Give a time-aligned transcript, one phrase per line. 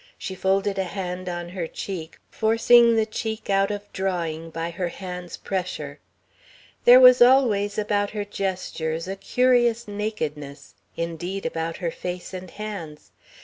[0.17, 4.87] She folded a hand on her cheek, forcing the cheek out of drawing by her
[4.87, 5.99] hand's pressure.
[6.85, 13.11] There was always about her gestures a curious nakedness indeed, about her face and hands.